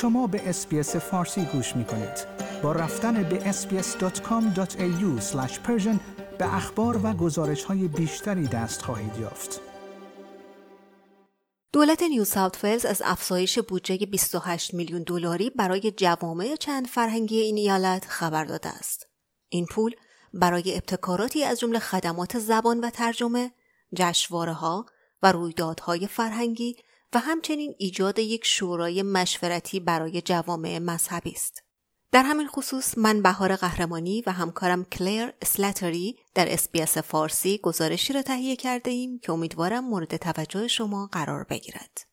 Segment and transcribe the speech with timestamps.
[0.00, 2.26] شما به SBS فارسی گوش می کنید.
[2.62, 5.20] با رفتن به sbs.com.au
[6.38, 9.60] به اخبار و گزارش های بیشتری دست خواهید یافت.
[11.72, 17.56] دولت نیو ساوت ولز از افزایش بودجه 28 میلیون دلاری برای جوامع چند فرهنگی این
[17.56, 19.06] ایالت خبر داده است.
[19.48, 19.94] این پول
[20.34, 23.52] برای ابتکاراتی از جمله خدمات زبان و ترجمه،
[23.94, 24.86] جشنواره ها
[25.22, 26.76] و رویدادهای فرهنگی
[27.14, 31.62] و همچنین ایجاد یک شورای مشورتی برای جوامع مذهبی است.
[32.12, 38.22] در همین خصوص من بهار قهرمانی و همکارم کلیر اسلتری در SBS فارسی گزارشی را
[38.22, 42.04] تهیه کرده ایم که امیدوارم مورد توجه شما قرار بگیرد.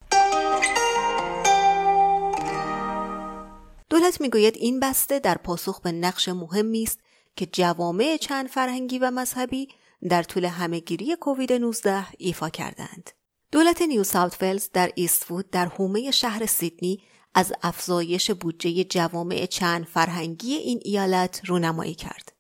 [3.90, 7.00] دولت می‌گوید این بسته در پاسخ به نقش مهمی است
[7.36, 9.68] که جوامع چند فرهنگی و مذهبی
[10.10, 13.17] در طول همهگیری کووید 19 ایفا کردند.
[13.52, 19.86] دولت نیو ساوت ولز در ایستفود در حومه شهر سیدنی از افزایش بودجه جوامع چند
[19.86, 22.34] فرهنگی این ایالت رونمایی کرد.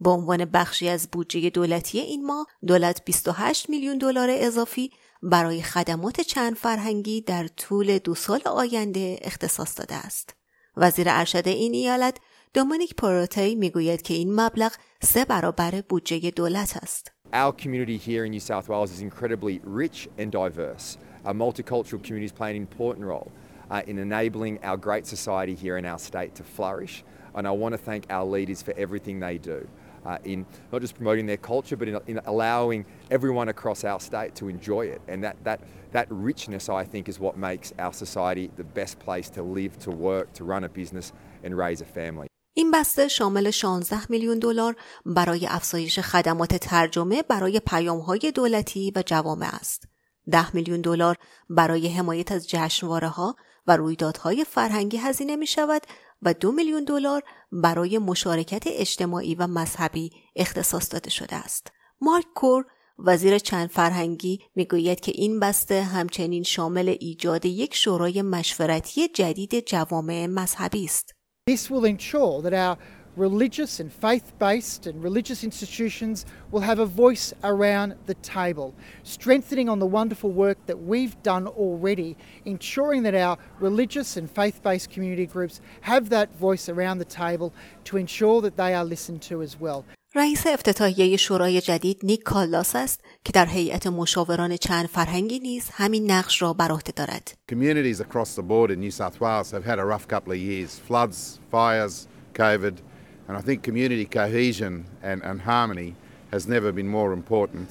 [0.00, 4.90] به عنوان بخشی از بودجه دولتی این ماه، دولت 28 میلیون دلار اضافی
[5.22, 10.34] برای خدمات چند فرهنگی در طول دو سال آینده اختصاص داده است.
[10.76, 12.16] وزیر ارشد این ایالت
[12.54, 14.72] دومینیک پاروتی می‌گوید که این مبلغ
[15.03, 17.11] سه برابر بودجه دولت است.
[17.33, 20.97] Our community here in New South Wales is incredibly rich and diverse.
[21.25, 23.31] Our multicultural communities play an important role
[23.69, 27.03] uh, in enabling our great society here in our state to flourish.
[27.35, 29.67] And I want to thank our leaders for everything they do
[30.05, 34.35] uh, in not just promoting their culture, but in, in, allowing everyone across our state
[34.35, 35.01] to enjoy it.
[35.07, 35.61] And that, that,
[35.91, 39.91] that richness, I think, is what makes our society the best place to live, to
[39.91, 42.27] work, to run a business, and raise a family.
[42.58, 44.76] این بسته شامل 16 میلیون دلار
[45.06, 49.88] برای افزایش خدمات ترجمه برای پیامهای دولتی و جوامع است.
[50.30, 51.16] 10 میلیون دلار
[51.50, 55.82] برای حمایت از جشنواره ها و رویدادهای فرهنگی هزینه می شود
[56.22, 57.22] و دو میلیون دلار
[57.52, 61.72] برای مشارکت اجتماعی و مذهبی اختصاص داده شده است.
[62.00, 62.64] مارک کور
[62.98, 70.26] وزیر چند فرهنگی می‌گوید که این بسته همچنین شامل ایجاد یک شورای مشورتی جدید جوامع
[70.26, 71.15] مذهبی است.
[71.46, 72.76] This will ensure that our
[73.14, 78.74] religious and faith based and religious institutions will have a voice around the table,
[79.04, 84.60] strengthening on the wonderful work that we've done already, ensuring that our religious and faith
[84.60, 89.22] based community groups have that voice around the table to ensure that they are listened
[89.22, 89.84] to as well.
[90.16, 96.10] رئیس افتتاحیه شورای جدید نیک کالاس است که در هیئت مشاوران چند فرهنگی نیز همین
[96.10, 97.34] نقش را بر عهده دارد.
[97.52, 100.78] Communities across the board in New South Wales have had a rough couple of years.
[100.88, 102.74] Floods, fires, COVID,
[103.28, 104.72] and I think community cohesion
[105.02, 105.90] and, and harmony
[106.32, 107.68] has never been more important.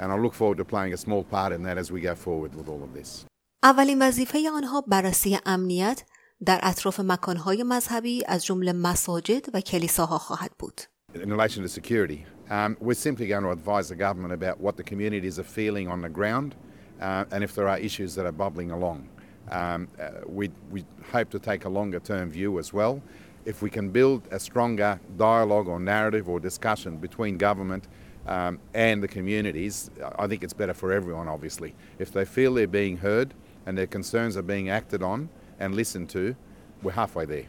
[0.00, 2.52] And I look forward to playing a small part in that as we go forward
[2.58, 3.26] with all of this.
[3.62, 6.02] اولین وظیفه آنها بررسی امنیت
[6.44, 10.80] در اطراف مکانهای مذهبی از جمله مساجد و کلیساها خواهد بود.
[11.14, 12.24] In relation to security.
[12.50, 16.02] Um, we're simply going to advise the government about what the communities are feeling on
[16.02, 16.54] the ground
[17.00, 19.08] uh, and if there are issues that are bubbling along.
[19.50, 23.02] Um, uh, we, we hope to take a longer term view as well.
[23.44, 27.88] If we can build a stronger dialogue or narrative or discussion between government
[28.26, 31.74] um, and the communities, I think it's better for everyone, obviously.
[31.98, 33.34] If they feel they're being heard
[33.66, 36.36] and their concerns are being acted on and listened to,
[36.82, 37.46] we're halfway there.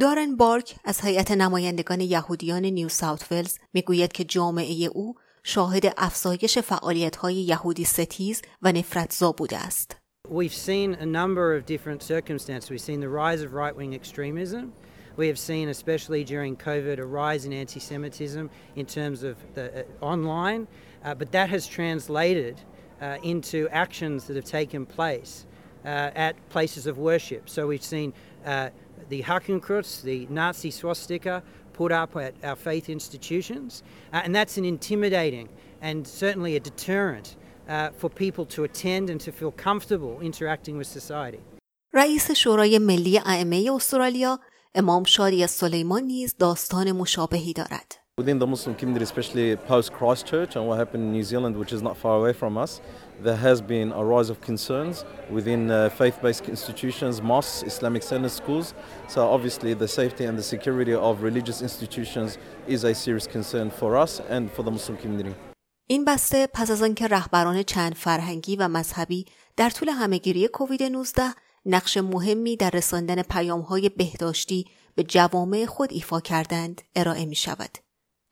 [0.00, 6.58] دارن بارک از هیئت نمایندگان یهودیان نیو ساوت ولز می‌گوید که جامعه او شاهد افزایش
[6.58, 9.96] فعالیت‌های یهودی ستیز و نفرتزا بوده است.
[10.28, 12.70] We've seen a number of different circumstances.
[12.70, 14.72] We've seen the rise of right-wing extremism.
[15.16, 18.44] We have seen, especially during COVID, a rise in anti-Semitism
[18.80, 24.36] in terms of the uh, online, uh, but that has translated uh, into actions that
[24.40, 25.32] have taken place
[25.84, 27.42] uh, at places of worship.
[27.54, 28.08] So we've seen
[28.44, 28.70] uh,
[29.09, 31.43] the Hakenkreuz, the Nazi swastika,
[31.73, 33.83] put up at our faith institutions.
[34.13, 35.47] Uh, and that's an intimidating
[35.81, 37.27] and certainly a deterrent
[37.67, 41.39] uh, for people to attend and to feel comfortable interacting with society.
[41.93, 44.39] رئیس شورای ملی ائمه استرالیا
[44.75, 47.95] امام شادی سلیمان نیز داستان مشابهی دارد.
[48.16, 51.82] Within the Muslim community, especially post Christchurch and what happened in New Zealand, which is
[51.82, 52.80] not far away from us,
[53.20, 58.32] there has been a rise of concerns within uh, faith based institutions, mosques, Islamic centers,
[58.32, 58.72] schools.
[59.08, 62.38] So, obviously, the safety and the security of religious institutions
[62.68, 65.34] is a serious concern for us and for the Muslim community.
[65.86, 69.26] این بسته پس از آنکه رهبران چند فرهنگی و مذهبی
[69.56, 71.22] در طول همهگیری کووید 19
[71.66, 74.64] نقش مهمی در رساندن پیامهای بهداشتی
[74.94, 77.83] به جوامع خود ایفا کردند ارائه می شود.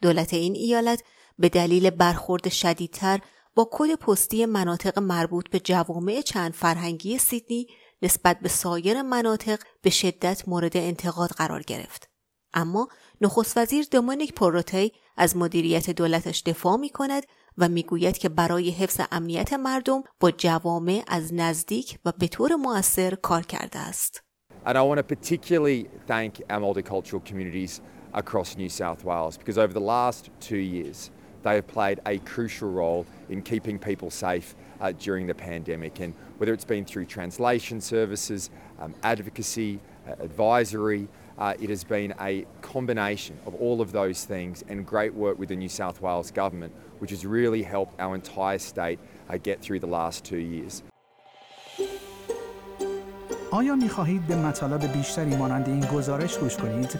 [0.03, 1.03] دولت این ایالت
[1.39, 3.21] به دلیل برخورد شدیدتر
[3.55, 7.67] با کد پستی مناطق مربوط به جوامع چند فرهنگی سیدنی
[8.03, 12.09] نسبت به سایر مناطق به شدت مورد انتقاد قرار گرفت.
[12.55, 12.89] اما
[13.21, 17.23] نخست وزیر دومونیک پوروتی از مدیریت دولتش دفاع می کند
[17.59, 23.15] و می‌گوید که برای حفظ امنیت مردم با جوامع از نزدیک و به طور مؤثر
[23.15, 24.23] کار کرده است.
[24.67, 27.81] And I want to particularly thank our multicultural communities
[28.14, 31.12] across New South Wales because over the last two years
[31.44, 36.00] they have played a crucial role in keeping people safe uh, during the pandemic.
[36.00, 38.50] And whether it's been through translation services,
[38.80, 44.64] um, advocacy, uh, advisory, uh, it has been a combination of all of those things
[44.68, 48.58] and great work with the New South Wales Government, which has really helped our entire
[48.58, 49.00] state
[49.30, 50.84] uh, get through the last two years.
[53.52, 57.00] آیا می خواهید به مطالب بیشتری مانند این گزارش گوش کنید؟